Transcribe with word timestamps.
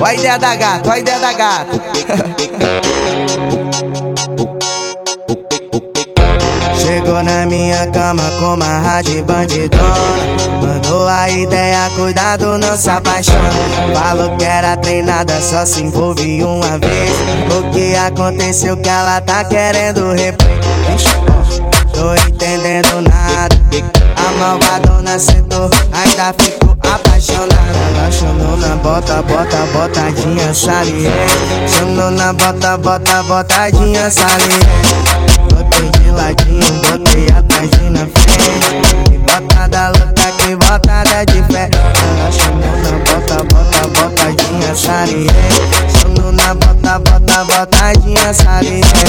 Olha 0.00 0.06
a 0.06 0.14
ideia 0.14 0.38
da 0.38 0.56
gata, 0.56 0.90
olha 0.90 0.94
a 0.94 0.98
ideia 0.98 1.18
da 1.18 1.32
gata. 1.32 1.80
Chegou 6.76 7.22
na 7.22 7.46
minha 7.46 7.86
cama 7.90 8.22
com 8.38 8.54
uma 8.54 8.78
rádio 8.80 9.24
bandidona. 9.24 10.44
Mandou 10.62 11.06
a 11.08 11.28
ideia, 11.28 11.90
cuidado, 11.96 12.58
não 12.58 12.76
se 12.76 12.88
apaixona 12.88 13.50
Falou 13.94 14.36
que 14.36 14.44
era 14.44 14.76
treinada, 14.76 15.40
só 15.40 15.64
se 15.66 15.82
envolve 15.82 16.42
uma 16.42 16.78
vez. 16.78 17.12
O 17.56 17.70
que 17.70 17.94
aconteceu 17.94 18.76
que 18.76 18.88
ela 18.88 19.20
tá 19.20 19.44
querendo 19.44 20.12
replay 20.12 20.58
Tô 21.92 22.14
entendendo 22.14 23.02
nada. 23.02 23.56
A 24.16 24.32
malvadona 24.38 25.18
sentou, 25.18 25.70
ainda 25.92 26.34
ficou 26.38 26.76
apaixonada 26.82 27.93
chamou 28.10 28.56
na 28.56 28.76
bota, 28.76 29.22
bota, 29.22 29.66
botadinha 29.72 30.52
saliente 30.52 31.10
Chamou 31.68 32.10
na 32.10 32.32
bota, 32.32 32.76
bota, 32.78 33.22
botadinha 33.22 34.10
saliente 34.10 34.94
Botei 35.50 35.90
de 35.90 36.10
ladinho, 36.10 36.72
botei 36.82 37.28
atrás 37.36 37.70
e 37.80 37.90
na 37.90 38.00
frente 38.00 39.10
Que 39.10 39.18
botada 39.18 39.88
louca, 39.88 40.32
que 40.38 40.56
botada 40.56 41.24
de 41.26 41.42
fé. 41.52 41.70
Ela 41.72 42.32
chamou 42.32 42.76
na 42.82 42.92
bota, 43.04 43.42
bota, 43.44 43.88
botadinha 43.88 44.74
saliente 44.74 45.34
Chamou 45.98 46.32
na 46.32 46.54
bota, 46.54 46.98
bota, 46.98 47.44
botadinha 47.44 48.34
saliente 48.34 49.04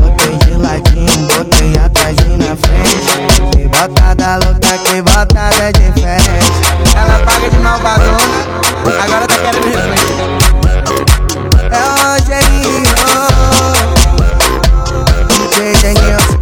Botei 0.00 0.36
de 0.36 0.54
ladinho, 0.56 1.28
botei 1.28 1.72
atrás 1.84 2.16
e 2.18 2.36
na 2.36 2.56
frente 2.56 3.56
Que 3.56 3.68
botada 3.68 4.36
louca, 4.36 4.78
que 4.84 5.02
botada 5.02 5.72
diferente 5.72 6.52
Ela 6.94 7.18
paga 7.24 7.50
de 7.50 7.58
malvadona, 7.58 8.07
agora 8.96 9.26
tá 9.26 9.34
querendo 9.38 9.66
refletir 9.66 10.16
É 11.70 11.80
o 11.84 11.92
Rogerinho 12.04 12.82
DJ 15.28 15.94
Denilson 15.94 16.38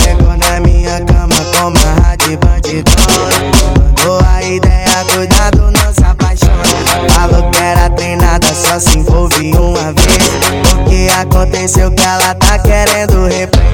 Chegou 0.00 0.36
na 0.36 0.60
minha 0.60 1.00
cama 1.04 1.44
com 1.56 1.68
uma 1.68 1.90
rádio 2.02 2.38
bandidona 2.38 3.38
Mandou 3.78 4.20
a 4.24 4.42
ideia, 4.42 5.04
cuidado, 5.14 5.70
não 5.70 5.92
se 5.94 6.04
apaixona 6.04 6.64
Falou 7.10 7.50
que 7.50 7.62
era 7.62 7.90
treinada, 7.90 8.46
só 8.54 8.78
se 8.78 8.98
envolve 8.98 9.52
uma 9.56 9.92
vez. 9.92 10.28
O 10.72 10.84
que 10.88 11.08
aconteceu 11.10 11.90
que 11.92 12.02
ela 12.02 12.34
tá 12.34 12.58
querendo 12.58 13.26
replay 13.26 13.68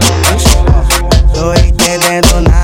Tô 1.33 1.53
entendendo 1.55 2.41
nada 2.49 2.64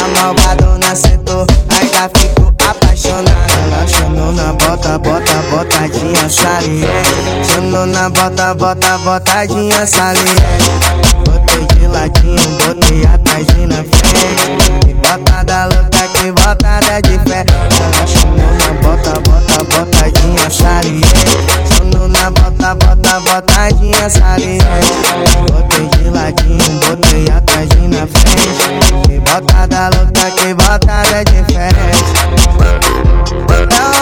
A 0.00 0.08
malvadona 0.08 0.96
sentou, 0.96 1.46
ainda 1.68 2.10
ficou 2.18 2.50
apaixonada 2.66 3.52
Ela 3.52 3.86
chamou 3.86 4.32
na 4.32 4.54
bota, 4.54 4.98
bota, 4.98 5.34
botadinha 5.50 6.28
saliente 6.30 7.44
Chamou 7.44 7.84
na 7.84 8.08
bota, 8.08 8.54
bota, 8.54 8.96
botadinha 8.98 9.86
saliente 9.86 10.70
Botei 11.26 11.66
de 11.66 11.86
ladinho, 11.86 12.36
botei 12.64 13.04
atrás 13.04 13.46
e 13.58 13.66
na 13.66 13.76
frente 13.76 14.86
Que 14.86 14.94
botada 14.94 15.66
louca, 15.66 16.08
que 16.14 16.32
botada 16.32 17.02
de 17.02 17.18
fé. 17.30 17.44
Ela 17.78 18.06
chamou 18.06 18.38
na 18.38 18.72
bota, 18.80 19.20
bota, 19.20 19.64
botadinha 19.64 20.50
saliente 20.50 21.14
Chamou 21.76 22.08
na 22.08 22.30
bota, 22.30 22.74
bota, 22.74 23.20
botadinha 23.20 24.08
saliente 24.08 25.59
A 29.80 29.88
luta 29.88 30.30
que 30.32 30.52
volta 30.52 30.92
é 31.16 31.24
diferente. 31.24 32.04
Não 33.48 33.99